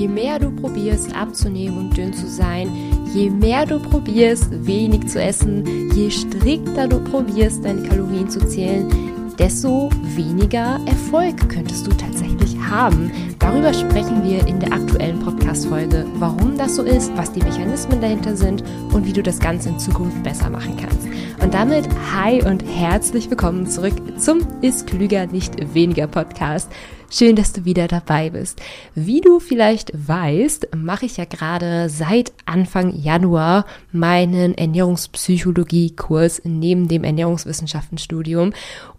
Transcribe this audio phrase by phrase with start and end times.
[0.00, 2.70] je mehr du probierst abzunehmen und dünn zu sein,
[3.12, 8.88] je mehr du probierst wenig zu essen, je strikter du probierst deine Kalorien zu zählen,
[9.38, 13.10] desto weniger Erfolg könntest du tatsächlich haben.
[13.38, 18.36] Darüber sprechen wir in der aktuellen Podcast-Folge, warum das so ist, was die Mechanismen dahinter
[18.36, 18.64] sind
[18.94, 21.08] und wie du das Ganze in Zukunft besser machen kannst.
[21.42, 26.70] Und damit hi und herzlich willkommen zurück zum Ist Klüger nicht weniger Podcast.
[27.12, 28.62] Schön, dass du wieder dabei bist.
[28.94, 37.02] Wie du vielleicht weißt, mache ich ja gerade seit Anfang Januar meinen Ernährungspsychologie-Kurs neben dem
[37.02, 38.52] Ernährungswissenschaftenstudium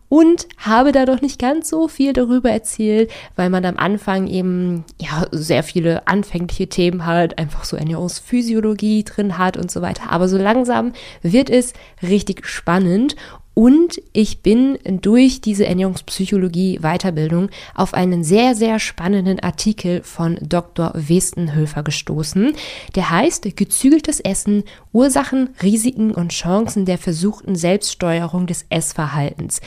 [0.09, 4.83] und habe da doch nicht ganz so viel darüber erzählt, weil man am Anfang eben
[4.99, 10.11] ja sehr viele anfängliche Themen halt, einfach so Ernährungsphysiologie drin hat und so weiter.
[10.11, 11.71] Aber so langsam wird es
[12.03, 13.15] richtig spannend
[13.53, 20.91] und ich bin durch diese Ernährungspsychologie Weiterbildung auf einen sehr, sehr spannenden Artikel von Dr.
[20.95, 22.53] Westenhöfer gestoßen.
[22.95, 29.59] Der heißt Gezügeltes Essen, Ursachen, Risiken und Chancen der versuchten Selbststeuerung des Essverhaltens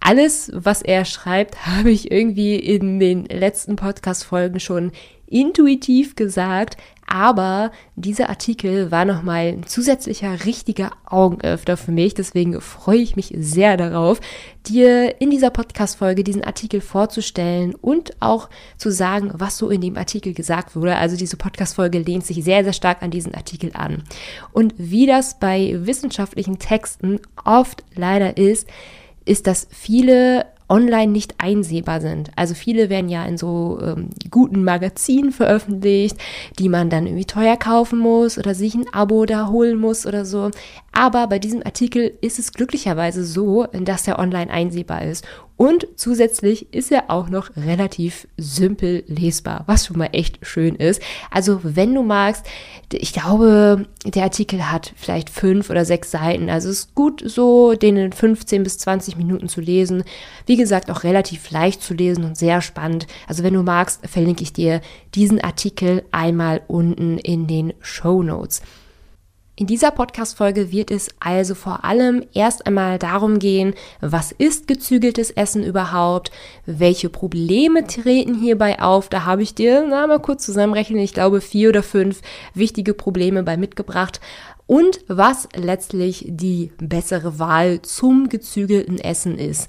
[0.00, 4.92] alles, was er schreibt, habe ich irgendwie in den letzten Podcast-Folgen schon
[5.26, 6.76] intuitiv gesagt,
[7.10, 12.12] aber dieser Artikel war nochmal ein zusätzlicher richtiger Augenöffner für mich.
[12.12, 14.20] Deswegen freue ich mich sehr darauf,
[14.66, 19.96] dir in dieser Podcast-Folge diesen Artikel vorzustellen und auch zu sagen, was so in dem
[19.96, 20.96] Artikel gesagt wurde.
[20.96, 24.02] Also diese Podcast-Folge lehnt sich sehr, sehr stark an diesen Artikel an.
[24.52, 28.68] Und wie das bei wissenschaftlichen Texten oft leider ist,
[29.28, 32.30] ist, dass viele online nicht einsehbar sind.
[32.36, 36.18] Also viele werden ja in so ähm, guten Magazinen veröffentlicht,
[36.58, 40.24] die man dann irgendwie teuer kaufen muss oder sich ein Abo da holen muss oder
[40.24, 40.50] so.
[40.98, 45.24] Aber bei diesem Artikel ist es glücklicherweise so, dass er online einsehbar ist.
[45.56, 51.00] Und zusätzlich ist er auch noch relativ simpel lesbar, was schon mal echt schön ist.
[51.30, 52.44] Also wenn du magst,
[52.90, 56.50] ich glaube, der Artikel hat vielleicht fünf oder sechs Seiten.
[56.50, 60.02] Also es ist gut so, den in 15 bis 20 Minuten zu lesen.
[60.46, 63.06] Wie gesagt, auch relativ leicht zu lesen und sehr spannend.
[63.28, 64.80] Also wenn du magst, verlinke ich dir
[65.14, 68.62] diesen Artikel einmal unten in den Show Notes.
[69.58, 75.32] In dieser Podcast-Folge wird es also vor allem erst einmal darum gehen, was ist gezügeltes
[75.32, 76.30] Essen überhaupt?
[76.64, 79.08] Welche Probleme treten hierbei auf?
[79.08, 82.22] Da habe ich dir, na, mal kurz zusammenrechnen, ich glaube vier oder fünf
[82.54, 84.20] wichtige Probleme bei mitgebracht.
[84.68, 89.68] Und was letztlich die bessere Wahl zum gezügelten Essen ist.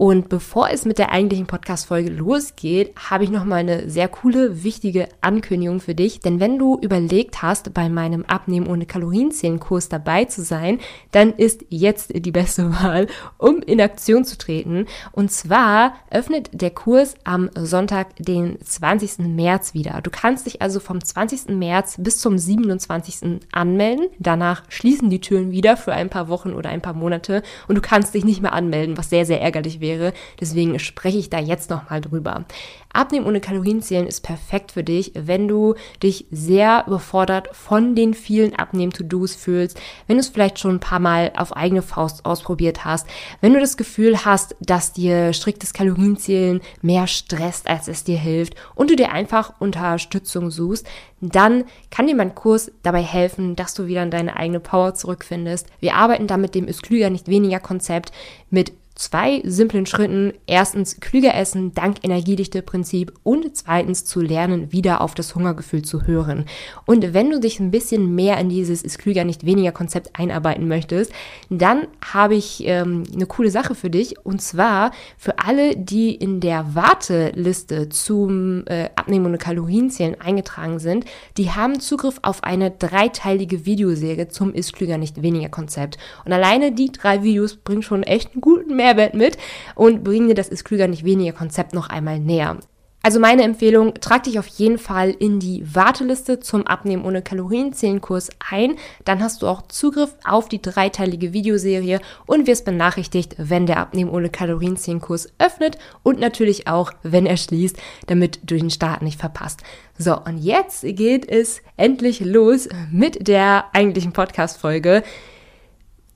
[0.00, 4.64] Und bevor es mit der eigentlichen Podcast-Folge losgeht, habe ich noch mal eine sehr coole,
[4.64, 6.20] wichtige Ankündigung für dich.
[6.20, 10.78] Denn wenn du überlegt hast, bei meinem Abnehmen ohne Kalorienzählen-Kurs dabei zu sein,
[11.10, 14.86] dann ist jetzt die beste Wahl, um in Aktion zu treten.
[15.12, 19.18] Und zwar öffnet der Kurs am Sonntag, den 20.
[19.18, 20.00] März wieder.
[20.00, 21.50] Du kannst dich also vom 20.
[21.50, 23.40] März bis zum 27.
[23.52, 24.06] anmelden.
[24.18, 27.82] Danach schließen die Türen wieder für ein paar Wochen oder ein paar Monate und du
[27.82, 30.12] kannst dich nicht mehr anmelden, was sehr, sehr ärgerlich wäre wäre.
[30.40, 32.44] Deswegen spreche ich da jetzt nochmal drüber.
[32.92, 38.56] Abnehmen ohne Kalorienzählen ist perfekt für dich, wenn du dich sehr überfordert von den vielen
[38.56, 43.06] Abnehmen-To-Dos fühlst, wenn du es vielleicht schon ein paar Mal auf eigene Faust ausprobiert hast,
[43.40, 48.56] wenn du das Gefühl hast, dass dir striktes Kalorienzählen mehr stresst, als es dir hilft
[48.74, 50.84] und du dir einfach Unterstützung suchst,
[51.20, 55.68] dann kann dir mein Kurs dabei helfen, dass du wieder in deine eigene Power zurückfindest.
[55.78, 58.10] Wir arbeiten da mit dem ist klüger, nicht weniger Konzept
[58.50, 60.34] mit zwei simplen Schritten.
[60.46, 66.44] Erstens klüger essen dank Energiedichte-Prinzip und zweitens zu lernen, wieder auf das Hungergefühl zu hören.
[66.84, 70.68] Und wenn du dich ein bisschen mehr in dieses ist klüger, nicht weniger Konzept einarbeiten
[70.68, 71.12] möchtest,
[71.48, 76.40] dann habe ich ähm, eine coole Sache für dich und zwar für alle, die in
[76.40, 81.06] der Warteliste zum äh, Abnehmen und Kalorienzählen eingetragen sind,
[81.38, 85.96] die haben Zugriff auf eine dreiteilige Videoserie zum ist klüger, nicht weniger Konzept.
[86.26, 89.36] Und alleine die drei Videos bringen schon echt einen guten Mehrwert Mehrwert mit
[89.74, 92.58] und bringen dir das ist klüger nicht weniger Konzept noch einmal näher.
[93.02, 98.28] Also meine Empfehlung, trag dich auf jeden Fall in die Warteliste zum Abnehmen ohne Kalorienzählenkurs
[98.50, 98.76] ein.
[99.06, 104.10] Dann hast du auch Zugriff auf die dreiteilige Videoserie und wirst benachrichtigt, wenn der Abnehmen
[104.10, 109.62] ohne Kalorienzählenkurs öffnet und natürlich auch, wenn er schließt, damit du den Start nicht verpasst.
[109.96, 115.02] So, und jetzt geht es endlich los mit der eigentlichen Podcast-Folge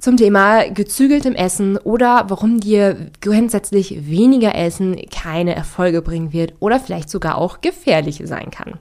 [0.05, 6.79] zum Thema gezügeltem Essen oder warum dir grundsätzlich weniger Essen keine Erfolge bringen wird oder
[6.79, 8.79] vielleicht sogar auch gefährlich sein kann.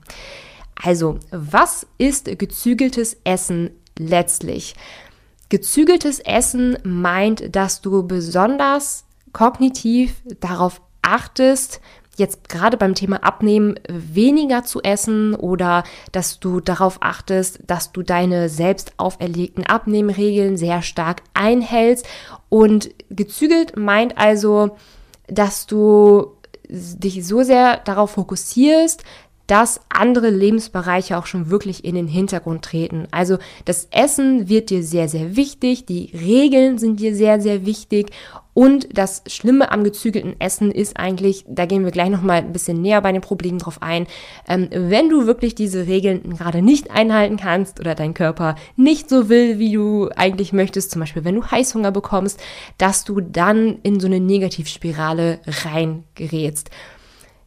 [0.74, 4.74] Also, was ist gezügeltes Essen letztlich?
[5.48, 11.80] Gezügeltes Essen meint, dass du besonders kognitiv darauf achtest,
[12.18, 18.02] jetzt gerade beim Thema Abnehmen weniger zu essen oder dass du darauf achtest, dass du
[18.02, 22.06] deine selbst auferlegten Abnehmregeln sehr stark einhältst.
[22.48, 24.76] Und gezügelt meint also,
[25.28, 26.32] dass du
[26.68, 29.04] dich so sehr darauf fokussierst,
[29.46, 33.06] dass andere Lebensbereiche auch schon wirklich in den Hintergrund treten.
[33.10, 38.10] Also das Essen wird dir sehr, sehr wichtig, die Regeln sind dir sehr, sehr wichtig
[38.54, 42.80] und das Schlimme am gezügelten Essen ist eigentlich, da gehen wir gleich nochmal ein bisschen
[42.80, 44.06] näher bei den Problemen drauf ein,
[44.48, 49.28] ähm, wenn du wirklich diese Regeln gerade nicht einhalten kannst oder dein Körper nicht so
[49.28, 52.40] will, wie du eigentlich möchtest, zum Beispiel wenn du Heißhunger bekommst,
[52.78, 56.70] dass du dann in so eine Negativspirale reingerätst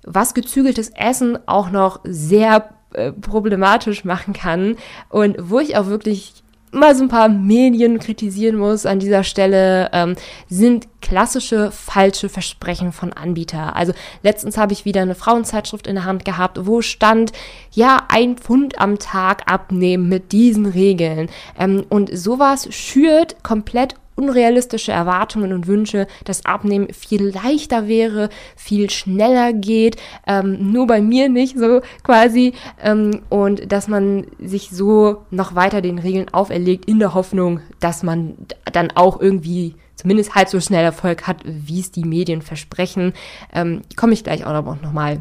[0.07, 4.77] was gezügeltes Essen auch noch sehr äh, problematisch machen kann
[5.09, 9.89] und wo ich auch wirklich mal so ein paar Medien kritisieren muss an dieser Stelle,
[9.93, 10.15] ähm,
[10.49, 13.75] sind klassische falsche Versprechen von Anbieter.
[13.75, 13.93] Also
[14.23, 17.31] letztens habe ich wieder eine Frauenzeitschrift in der Hand gehabt, wo stand,
[17.71, 21.29] ja, ein Pfund am Tag abnehmen mit diesen Regeln.
[21.57, 28.89] Ähm, und sowas schürt komplett unrealistische Erwartungen und Wünsche, dass Abnehmen viel leichter wäre, viel
[28.89, 32.53] schneller geht, ähm, nur bei mir nicht so quasi
[32.83, 38.03] ähm, und dass man sich so noch weiter den Regeln auferlegt in der Hoffnung, dass
[38.03, 38.35] man
[38.73, 43.13] dann auch irgendwie zumindest halb so schnell Erfolg hat, wie es die Medien versprechen.
[43.53, 45.19] Ähm, Komme ich gleich auch noch mal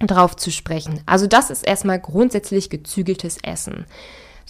[0.00, 1.00] drauf zu sprechen.
[1.06, 3.86] Also das ist erstmal grundsätzlich gezügeltes Essen.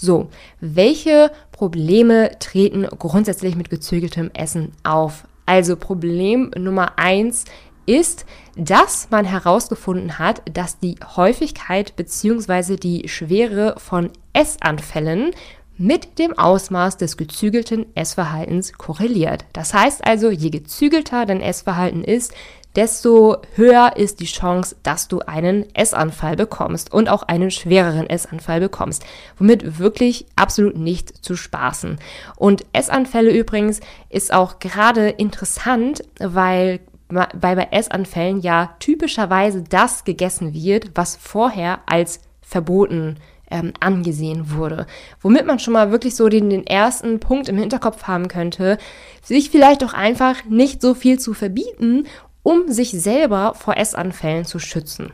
[0.03, 0.31] So,
[0.61, 5.25] welche Probleme treten grundsätzlich mit gezügeltem Essen auf?
[5.45, 7.45] Also Problem Nummer eins
[7.85, 8.25] ist,
[8.57, 12.77] dass man herausgefunden hat, dass die Häufigkeit bzw.
[12.77, 15.33] die Schwere von Essanfällen
[15.77, 19.45] mit dem Ausmaß des gezügelten Essverhaltens korreliert.
[19.53, 22.33] Das heißt also, je gezügelter dein Essverhalten ist,
[22.77, 28.61] desto höher ist die Chance, dass du einen Essanfall bekommst und auch einen schwereren Essanfall
[28.61, 29.05] bekommst,
[29.39, 31.99] womit wirklich absolut nicht zu spaßen.
[32.37, 36.81] Und Essanfälle übrigens ist auch gerade interessant, weil
[37.13, 43.17] weil bei Essanfällen ja typischerweise das gegessen wird, was vorher als verboten
[43.51, 44.87] ähm, angesehen wurde.
[45.21, 48.79] Womit man schon mal wirklich so den, den ersten Punkt im Hinterkopf haben könnte,
[49.23, 52.07] sich vielleicht auch einfach nicht so viel zu verbieten
[52.43, 55.13] um sich selber vor Essanfällen zu schützen.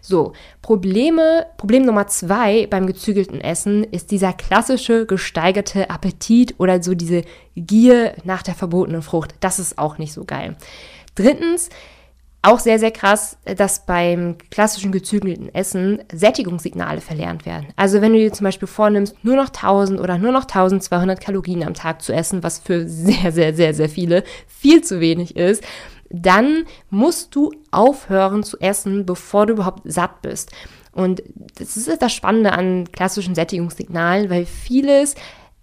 [0.00, 0.32] So,
[0.62, 7.22] Probleme, Problem Nummer zwei beim gezügelten Essen ist dieser klassische gesteigerte Appetit oder so diese
[7.54, 9.34] Gier nach der verbotenen Frucht.
[9.40, 10.56] Das ist auch nicht so geil.
[11.14, 11.68] Drittens,
[12.46, 17.66] auch sehr, sehr krass, dass beim klassischen gezügelten Essen Sättigungssignale verlernt werden.
[17.74, 21.64] Also wenn du dir zum Beispiel vornimmst, nur noch 1000 oder nur noch 1200 Kalorien
[21.64, 25.64] am Tag zu essen, was für sehr, sehr, sehr, sehr viele viel zu wenig ist,
[26.22, 30.52] dann musst du aufhören zu essen, bevor du überhaupt satt bist.
[30.92, 31.22] Und
[31.58, 35.14] das ist das Spannende an klassischen Sättigungssignalen, weil vieles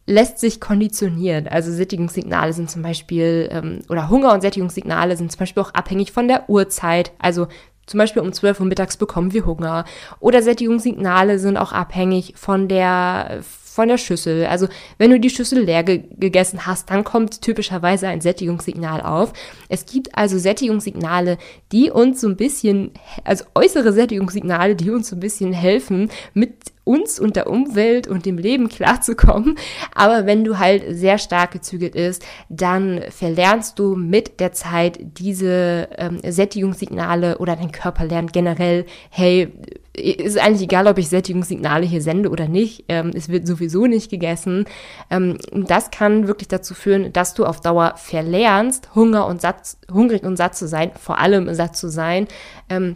[0.06, 1.48] lässt sich konditionieren.
[1.48, 6.12] Also Sättigungssignale sind zum Beispiel, ähm, oder Hunger- und Sättigungssignale sind zum Beispiel auch abhängig
[6.12, 7.14] von der Uhrzeit.
[7.20, 7.48] Also
[7.86, 9.86] zum Beispiel um 12 Uhr mittags bekommen wir Hunger.
[10.20, 13.42] Oder Sättigungssignale sind auch abhängig von der
[13.74, 14.46] von der Schüssel.
[14.46, 14.68] Also
[15.00, 19.34] wenn du die Schüssel leer ge gegessen hast, dann kommt typischerweise ein Sättigungssignal auf.
[19.68, 21.38] Es gibt also Sättigungssignale,
[21.72, 22.92] die uns so ein bisschen,
[23.24, 28.26] also äußere Sättigungssignale, die uns so ein bisschen helfen, mit uns und der Umwelt und
[28.26, 29.56] dem Leben klarzukommen.
[29.96, 35.88] Aber wenn du halt sehr stark gezügelt ist, dann verlernst du mit der Zeit diese
[35.98, 39.52] ähm, Sättigungssignale oder dein Körper lernt generell, hey,
[39.96, 42.86] ist eigentlich egal, ob ich Sättigungssignale hier sende oder nicht.
[42.90, 44.66] Ähm, es wird sowieso nicht gegessen.
[45.10, 50.24] Ähm, das kann wirklich dazu führen, dass du auf Dauer verlernst, Hunger und satt, hungrig
[50.24, 52.28] und satt zu sein, vor allem satt zu sein.
[52.70, 52.96] Ähm,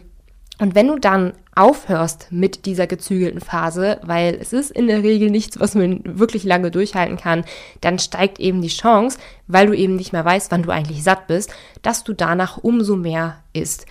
[0.60, 5.30] und wenn du dann aufhörst mit dieser gezügelten Phase, weil es ist in der Regel
[5.30, 7.44] nichts, was man wirklich lange durchhalten kann,
[7.80, 11.28] dann steigt eben die Chance, weil du eben nicht mehr weißt, wann du eigentlich satt
[11.28, 11.52] bist,
[11.82, 13.86] dass du danach umso mehr isst.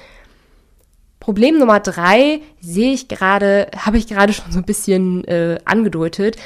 [1.28, 6.38] Problem Nummer drei sehe ich gerade, habe ich gerade schon so ein bisschen äh, angedeutet.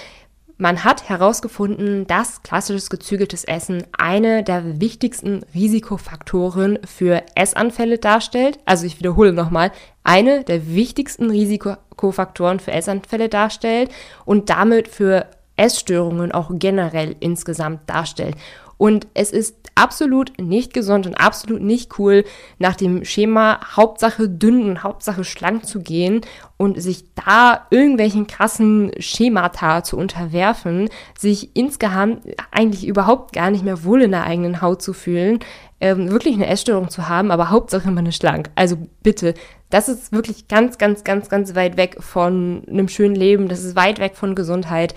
[0.58, 8.58] Man hat herausgefunden, dass klassisches gezügeltes Essen eine der wichtigsten Risikofaktoren für Essanfälle darstellt.
[8.66, 9.72] Also ich wiederhole nochmal,
[10.04, 13.92] eine der wichtigsten Risikofaktoren für Essanfälle darstellt
[14.26, 18.36] und damit für Essstörungen auch generell insgesamt darstellt.
[18.82, 22.24] Und es ist absolut nicht gesund und absolut nicht cool,
[22.58, 26.22] nach dem Schema Hauptsache dünn und Hauptsache schlank zu gehen
[26.58, 33.84] und sich da irgendwelchen krassen Schemata zu unterwerfen, sich insgesamt eigentlich überhaupt gar nicht mehr
[33.84, 35.42] wohl in der eigenen Haut zu fühlen,
[35.80, 38.50] ähm, wirklich eine Essstörung zu haben, aber Hauptsache man ist schlank.
[38.56, 39.36] Also bitte,
[39.70, 43.48] das ist wirklich ganz, ganz, ganz, ganz weit weg von einem schönen Leben.
[43.48, 44.96] Das ist weit weg von Gesundheit.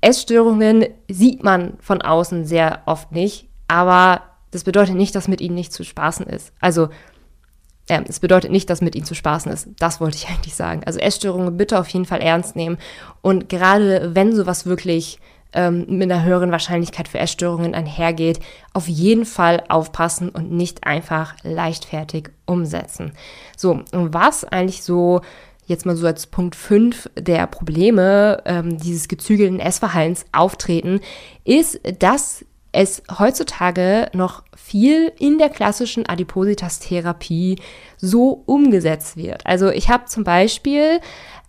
[0.00, 5.54] Essstörungen sieht man von außen sehr oft nicht, aber das bedeutet nicht, dass mit ihnen
[5.54, 6.52] nicht zu spaßen ist.
[6.60, 6.88] Also,
[7.88, 9.68] äh, es bedeutet nicht, dass mit ihnen zu spaßen ist.
[9.78, 10.82] Das wollte ich eigentlich sagen.
[10.86, 12.78] Also Essstörungen bitte auf jeden Fall ernst nehmen.
[13.22, 15.20] Und gerade wenn sowas wirklich
[15.52, 18.40] ähm, mit einer höheren Wahrscheinlichkeit für Essstörungen einhergeht,
[18.72, 23.12] auf jeden Fall aufpassen und nicht einfach leichtfertig umsetzen.
[23.56, 25.22] So, und was eigentlich so
[25.70, 31.00] jetzt mal so als Punkt 5 der Probleme ähm, dieses gezügelten Essverhaltens auftreten,
[31.44, 37.56] ist, dass es heutzutage noch viel in der klassischen Adipositas-Therapie
[37.96, 39.44] so umgesetzt wird.
[39.44, 41.00] Also ich habe zum Beispiel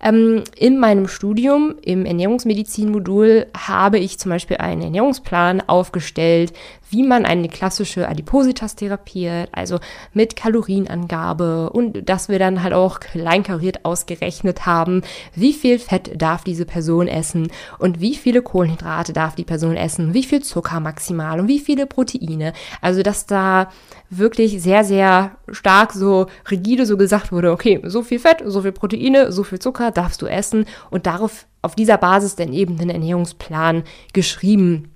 [0.01, 6.53] ähm, in meinem Studium im Ernährungsmedizin-Modul habe ich zum Beispiel einen Ernährungsplan aufgestellt,
[6.91, 9.79] wie man eine klassische Adipositas therapiert, also
[10.13, 15.01] mit Kalorienangabe und dass wir dann halt auch kleinkariert ausgerechnet haben,
[15.33, 20.13] wie viel Fett darf diese Person essen und wie viele Kohlenhydrate darf die Person essen,
[20.13, 22.53] wie viel Zucker maximal und wie viele Proteine.
[22.81, 23.69] Also dass da
[24.09, 28.73] wirklich sehr, sehr stark so rigide so gesagt wurde, okay, so viel Fett, so viel
[28.73, 32.89] Proteine, so viel Zucker darfst du essen und darauf auf dieser Basis dann eben den
[32.89, 33.83] Ernährungsplan
[34.13, 34.90] geschrieben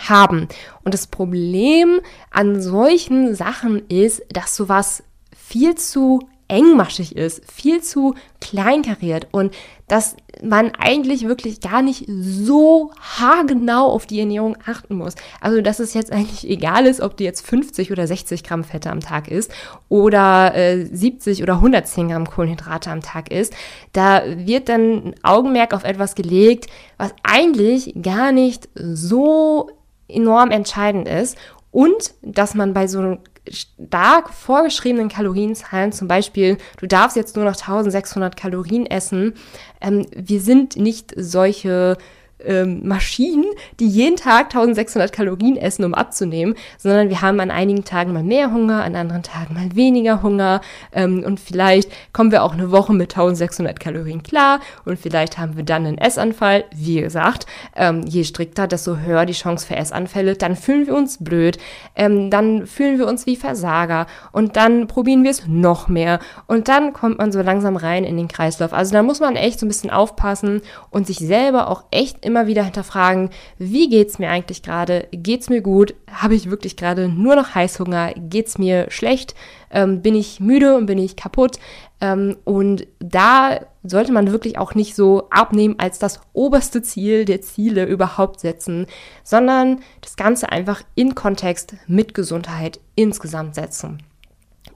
[0.00, 0.48] haben.
[0.84, 5.02] Und das Problem an solchen Sachen ist, dass sowas
[5.36, 9.54] viel zu engmaschig ist, viel zu kleinkariert und
[9.88, 15.14] dass man eigentlich wirklich gar nicht so haargenau auf die Ernährung achten muss.
[15.40, 18.90] Also, dass es jetzt eigentlich egal ist, ob du jetzt 50 oder 60 Gramm Fette
[18.90, 19.52] am Tag isst
[19.88, 23.54] oder äh, 70 oder 110 Gramm Kohlenhydrate am Tag isst.
[23.92, 26.66] Da wird dann ein Augenmerk auf etwas gelegt,
[26.98, 29.70] was eigentlich gar nicht so
[30.08, 31.36] enorm entscheidend ist
[31.70, 33.18] und dass man bei so
[33.50, 39.34] stark vorgeschriebenen Kalorienzahlen, zum Beispiel, du darfst jetzt nur noch 1600 Kalorien essen,
[39.80, 41.98] ähm, wir sind nicht solche
[42.44, 43.44] ähm, Maschinen,
[43.80, 48.22] die jeden Tag 1600 Kalorien essen, um abzunehmen, sondern wir haben an einigen Tagen mal
[48.22, 50.60] mehr Hunger, an anderen Tagen mal weniger Hunger
[50.92, 55.56] ähm, und vielleicht kommen wir auch eine Woche mit 1600 Kalorien klar und vielleicht haben
[55.56, 56.64] wir dann einen Essanfall.
[56.74, 60.34] Wie gesagt, ähm, je strikter, desto höher die Chance für Essanfälle.
[60.34, 61.58] Dann fühlen wir uns blöd,
[61.96, 66.68] ähm, dann fühlen wir uns wie Versager und dann probieren wir es noch mehr und
[66.68, 68.72] dann kommt man so langsam rein in den Kreislauf.
[68.72, 72.33] Also da muss man echt so ein bisschen aufpassen und sich selber auch echt immer
[72.46, 75.08] wieder hinterfragen, wie geht's mir eigentlich gerade?
[75.12, 75.94] Geht's mir gut?
[76.10, 78.12] Habe ich wirklich gerade nur noch Heißhunger?
[78.16, 79.34] Geht's mir schlecht?
[79.70, 81.58] Ähm, bin ich müde und bin ich kaputt?
[82.00, 87.40] Ähm, und da sollte man wirklich auch nicht so abnehmen als das oberste Ziel der
[87.40, 88.86] Ziele überhaupt setzen,
[89.22, 94.02] sondern das Ganze einfach in Kontext mit Gesundheit insgesamt setzen,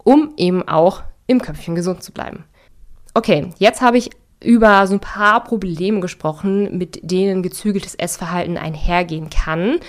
[0.04, 2.44] um eben auch im Köpfchen gesund zu bleiben.
[3.14, 4.10] Okay, jetzt habe ich
[4.42, 9.80] über so ein paar Probleme gesprochen, mit denen gezügeltes Essverhalten einhergehen kann.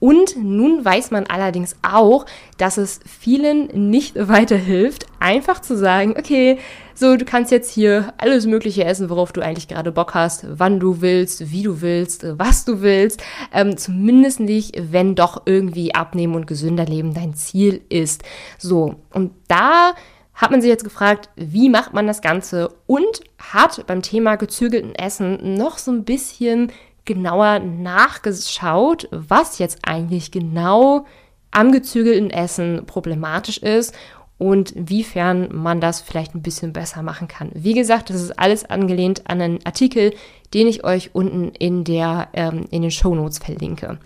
[0.00, 2.24] Und nun weiß man allerdings auch,
[2.56, 6.58] dass es vielen nicht weiterhilft, einfach zu sagen, okay,
[6.94, 10.80] so, du kannst jetzt hier alles Mögliche essen, worauf du eigentlich gerade Bock hast, wann
[10.80, 13.22] du willst, wie du willst, was du willst.
[13.54, 18.22] Ähm, zumindest nicht, wenn doch irgendwie abnehmen und gesünder leben dein Ziel ist.
[18.58, 19.94] So, und da
[20.40, 24.94] hat man sich jetzt gefragt, wie macht man das Ganze und hat beim Thema gezügelten
[24.94, 26.72] Essen noch so ein bisschen
[27.04, 31.04] genauer nachgeschaut, was jetzt eigentlich genau
[31.50, 33.94] am gezügelten Essen problematisch ist
[34.38, 37.50] und wiefern man das vielleicht ein bisschen besser machen kann.
[37.52, 40.14] Wie gesagt, das ist alles angelehnt an einen Artikel,
[40.54, 43.98] den ich euch unten in, der, ähm, in den Show Notes verlinke.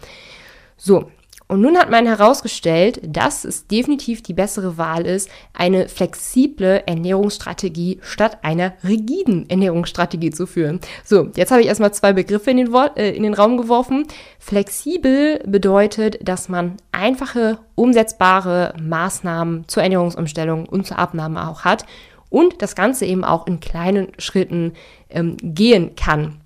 [0.77, 1.11] So,
[1.47, 7.99] und nun hat man herausgestellt, dass es definitiv die bessere Wahl ist, eine flexible Ernährungsstrategie
[8.01, 10.81] statt einer rigiden Ernährungsstrategie zu führen.
[11.05, 14.07] So, jetzt habe ich erstmal zwei Begriffe in den, Wort, äh, in den Raum geworfen.
[14.39, 21.85] Flexibel bedeutet, dass man einfache, umsetzbare Maßnahmen zur Ernährungsumstellung und zur Abnahme auch hat
[22.31, 24.73] und das Ganze eben auch in kleinen Schritten
[25.11, 26.41] ähm, gehen kann.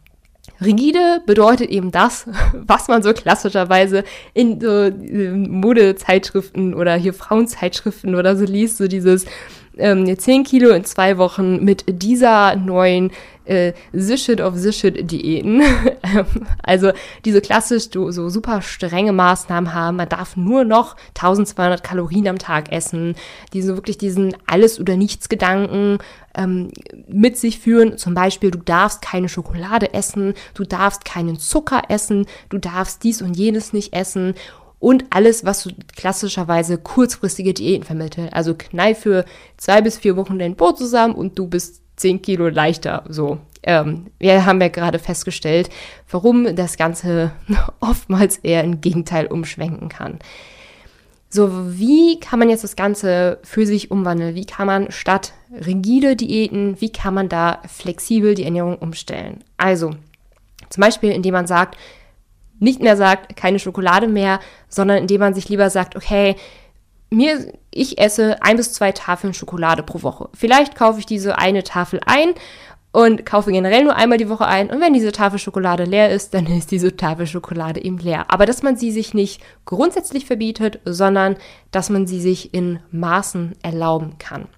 [0.60, 8.36] Rigide bedeutet eben das, was man so klassischerweise in so Modezeitschriften oder hier Frauenzeitschriften oder
[8.36, 9.26] so liest, so dieses
[9.78, 13.10] ähm, 10 Kilo in zwei Wochen mit dieser neuen
[13.44, 15.62] äh, Zishit of Zishit Diäten.
[16.62, 16.92] also
[17.24, 19.96] diese klassisch so, super strenge Maßnahmen haben.
[19.96, 23.14] Man darf nur noch 1200 Kalorien am Tag essen.
[23.52, 25.98] Die so wirklich diesen Alles- oder Nichts-Gedanken
[26.38, 26.70] ähm,
[27.06, 27.98] mit sich führen.
[27.98, 33.20] Zum Beispiel, du darfst keine Schokolade essen, du darfst keinen Zucker essen, du darfst dies
[33.20, 34.34] und jenes nicht essen
[34.78, 38.32] und alles, was so klassischerweise kurzfristige Diäten vermittelt.
[38.32, 39.24] Also kneif für
[39.56, 43.04] zwei bis vier Wochen dein Brot zusammen und du bist zehn Kilo leichter.
[43.08, 45.68] So, ähm, wir haben ja gerade festgestellt,
[46.08, 47.32] warum das Ganze
[47.80, 50.20] oftmals eher im Gegenteil umschwenken kann.
[51.30, 54.34] So, wie kann man jetzt das Ganze für sich umwandeln?
[54.34, 59.44] Wie kann man statt rigide Diäten, wie kann man da flexibel die Ernährung umstellen?
[59.58, 59.90] Also,
[60.70, 61.76] zum Beispiel, indem man sagt,
[62.58, 66.34] nicht mehr sagt, keine Schokolade mehr, sondern indem man sich lieber sagt, okay,
[67.10, 70.28] mir, ich esse ein bis zwei Tafeln Schokolade pro Woche.
[70.34, 72.34] Vielleicht kaufe ich diese eine Tafel ein
[72.98, 74.70] und kaufe generell nur einmal die Woche ein.
[74.70, 78.26] Und wenn diese Tafel Schokolade leer ist, dann ist diese Tafel Schokolade eben leer.
[78.26, 81.36] Aber dass man sie sich nicht grundsätzlich verbietet, sondern
[81.70, 84.48] dass man sie sich in Maßen erlauben kann.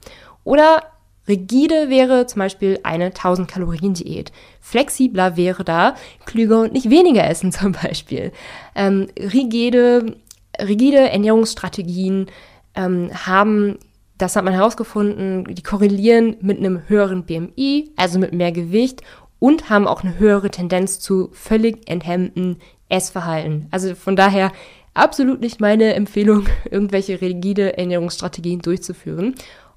[0.43, 0.85] Oder
[1.29, 4.33] rigide wäre zum Beispiel eine 1000 Kalorien Diät.
[4.63, 5.95] Flexibler wäre da
[6.25, 8.33] klüger und nicht weniger essen zum Beispiel.
[8.75, 10.17] Ähm, rigide
[10.59, 12.27] rigide Ernährungsstrategien
[12.75, 13.79] ähm, haben,
[14.21, 19.03] das hat man herausgefunden, die korrelieren mit einem höheren BMI, also mit mehr Gewicht
[19.39, 22.59] und haben auch eine höhere Tendenz zu völlig enthemmten
[22.89, 23.67] Essverhalten.
[23.71, 24.53] Also von daher
[24.95, 29.35] absolut nicht meine Empfehlung, irgendwelche rigide Ernährungsstrategien durchzuführen.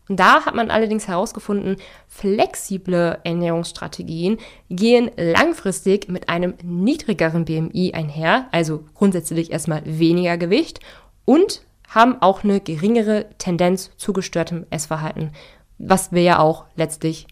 [0.10, 1.78] Und da hat man allerdings herausgefunden,
[2.10, 4.38] flexible Ernährungsstrategien
[4.70, 10.82] gehen langfristig mit einem niedrigeren BMI einher, also grundsätzlich erstmal weniger Gewicht
[11.24, 11.62] und
[11.94, 15.32] haben auch eine geringere Tendenz zu gestörtem Essverhalten,
[15.78, 17.28] was wir ja auch letztlich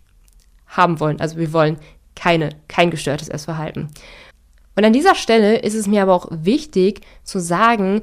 [0.67, 1.19] haben wollen.
[1.19, 1.77] Also wir wollen
[2.15, 3.89] keine, kein gestörtes Essverhalten.
[4.75, 8.01] Und an dieser Stelle ist es mir aber auch wichtig zu sagen,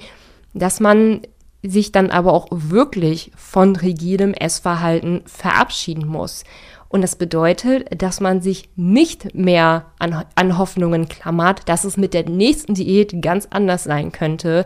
[0.54, 1.22] dass man
[1.62, 6.44] sich dann aber auch wirklich von rigidem Essverhalten verabschieden muss.
[6.88, 12.14] Und das bedeutet, dass man sich nicht mehr an, an Hoffnungen klammert, dass es mit
[12.14, 14.64] der nächsten Diät ganz anders sein könnte.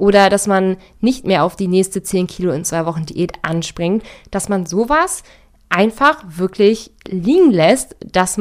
[0.00, 4.02] Oder dass man nicht mehr auf die nächste 10 Kilo in zwei Wochen Diät anspringt,
[4.30, 5.22] dass man sowas
[5.68, 8.40] einfach wirklich liegen lässt, dass,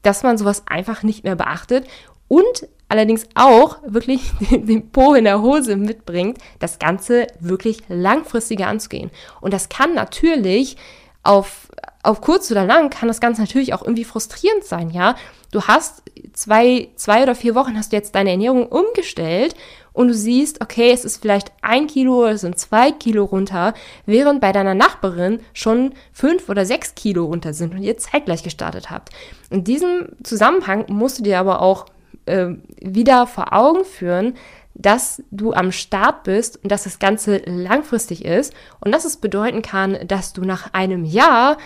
[0.00, 1.86] dass man sowas einfach nicht mehr beachtet
[2.26, 9.10] und allerdings auch wirklich den Po in der Hose mitbringt, das Ganze wirklich langfristiger anzugehen.
[9.42, 10.78] Und das kann natürlich
[11.22, 11.68] auf,
[12.02, 15.16] auf kurz oder lang kann das Ganze natürlich auch irgendwie frustrierend sein, ja.
[15.50, 19.54] Du hast zwei, zwei oder vier Wochen hast du jetzt deine Ernährung umgestellt
[19.98, 23.74] und du siehst, okay, es ist vielleicht ein Kilo oder es sind zwei Kilo runter,
[24.06, 28.92] während bei deiner Nachbarin schon fünf oder sechs Kilo runter sind und ihr zeitgleich gestartet
[28.92, 29.10] habt.
[29.50, 31.86] In diesem Zusammenhang musst du dir aber auch
[32.26, 34.34] äh, wieder vor Augen führen,
[34.74, 39.62] dass du am Start bist und dass das Ganze langfristig ist und dass es bedeuten
[39.62, 41.56] kann, dass du nach einem Jahr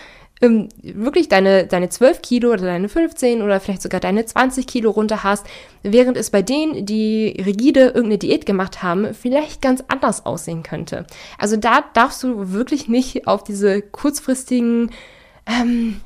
[0.41, 4.91] ähm, wirklich deine, deine 12 Kilo oder deine 15 oder vielleicht sogar deine 20 Kilo
[4.91, 5.45] runter hast,
[5.83, 11.05] während es bei denen, die rigide irgendeine Diät gemacht haben, vielleicht ganz anders aussehen könnte.
[11.37, 14.91] Also da darfst du wirklich nicht auf diese kurzfristigen
[15.45, 16.01] ähm,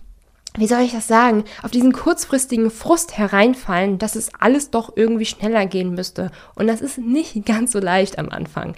[0.57, 5.25] wie soll ich das sagen, auf diesen kurzfristigen Frust hereinfallen, dass es alles doch irgendwie
[5.25, 6.31] schneller gehen müsste.
[6.55, 8.75] Und das ist nicht ganz so leicht am Anfang.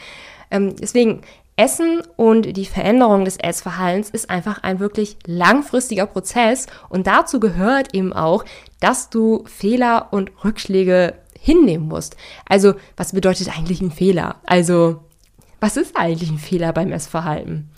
[0.52, 1.22] Ähm, deswegen,
[1.60, 6.68] Essen und die Veränderung des Essverhaltens ist einfach ein wirklich langfristiger Prozess.
[6.88, 8.46] Und dazu gehört eben auch,
[8.80, 12.16] dass du Fehler und Rückschläge hinnehmen musst.
[12.48, 14.38] Also, was bedeutet eigentlich ein Fehler?
[14.46, 15.04] Also,
[15.60, 17.70] was ist eigentlich ein Fehler beim Essverhalten?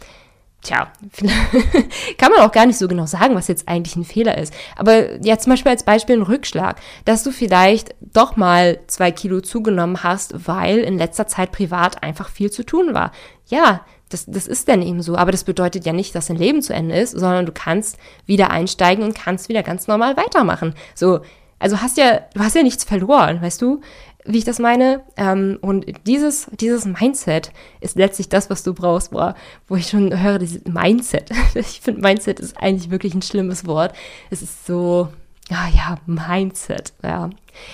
[0.61, 0.91] Tja,
[2.19, 4.53] kann man auch gar nicht so genau sagen, was jetzt eigentlich ein Fehler ist.
[4.75, 9.41] Aber jetzt zum Beispiel als Beispiel ein Rückschlag, dass du vielleicht doch mal zwei Kilo
[9.41, 13.11] zugenommen hast, weil in letzter Zeit privat einfach viel zu tun war.
[13.47, 15.15] Ja, das, das ist dann eben so.
[15.15, 17.97] Aber das bedeutet ja nicht, dass dein Leben zu Ende ist, sondern du kannst
[18.27, 20.75] wieder einsteigen und kannst wieder ganz normal weitermachen.
[20.93, 21.21] So,
[21.61, 23.81] also hast ja, du hast ja nichts verloren, weißt du?
[24.25, 25.03] Wie ich das meine.
[25.17, 29.35] Ähm, und dieses, dieses Mindset ist letztlich das, was du brauchst, boah,
[29.67, 31.29] wo ich schon höre, dieses Mindset.
[31.55, 33.93] Ich finde, Mindset ist eigentlich wirklich ein schlimmes Wort.
[34.29, 35.09] Es ist so,
[35.49, 37.29] ja, ja, Mindset, ja.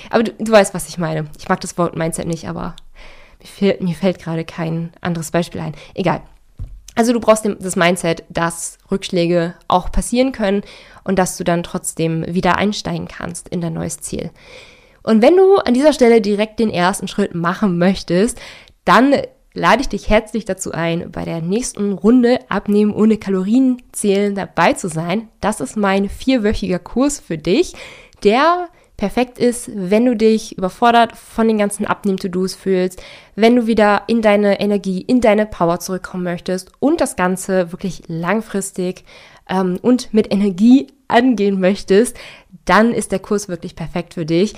[0.09, 1.27] Aber du, du weißt, was ich meine.
[1.37, 2.75] Ich mag das Wort Mindset nicht, aber
[3.39, 5.75] mir, fehlt, mir fällt gerade kein anderes Beispiel ein.
[5.93, 6.21] Egal.
[6.95, 10.63] Also du brauchst das Mindset, dass Rückschläge auch passieren können
[11.03, 14.31] und dass du dann trotzdem wieder einsteigen kannst in dein neues Ziel.
[15.07, 18.37] Und wenn du an dieser Stelle direkt den ersten Schritt machen möchtest,
[18.83, 19.15] dann
[19.53, 24.73] lade ich dich herzlich dazu ein, bei der nächsten Runde Abnehmen ohne Kalorien zählen dabei
[24.73, 25.29] zu sein.
[25.39, 27.73] Das ist mein vierwöchiger Kurs für dich,
[28.25, 28.67] der
[28.97, 33.01] perfekt ist, wenn du dich überfordert von den ganzen Abnehm-To-Dos fühlst,
[33.35, 38.03] wenn du wieder in deine Energie, in deine Power zurückkommen möchtest und das Ganze wirklich
[38.07, 39.05] langfristig
[39.47, 42.17] ähm, und mit Energie angehen möchtest,
[42.65, 44.55] dann ist der Kurs wirklich perfekt für dich.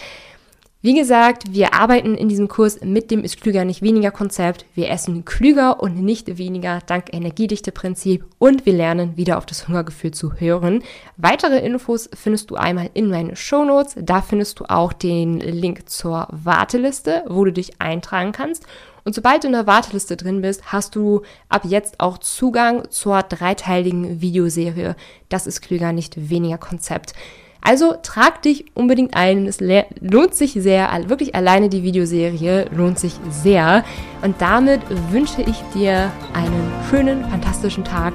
[0.81, 4.65] Wie gesagt, wir arbeiten in diesem Kurs mit dem ist klüger nicht weniger Konzept.
[4.75, 10.11] Wir essen klüger und nicht weniger dank Energiedichte-Prinzip und wir lernen wieder auf das Hungergefühl
[10.11, 10.81] zu hören.
[11.17, 13.97] Weitere Infos findest du einmal in meinen Show Notes.
[13.99, 18.65] Da findest du auch den Link zur Warteliste, wo du dich eintragen kannst.
[19.03, 23.21] Und sobald du in der Warteliste drin bist, hast du ab jetzt auch Zugang zur
[23.23, 24.95] dreiteiligen Videoserie.
[25.27, 27.15] Das ist klüger nicht weniger Konzept.
[27.61, 29.45] Also trag dich unbedingt ein.
[29.47, 30.89] Es lohnt sich sehr.
[31.07, 33.83] Wirklich alleine die Videoserie lohnt sich sehr.
[34.21, 38.13] Und damit wünsche ich dir einen schönen, fantastischen Tag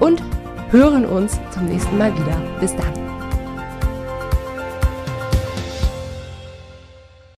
[0.00, 0.22] und
[0.70, 2.40] hören uns zum nächsten Mal wieder.
[2.60, 3.03] Bis dann.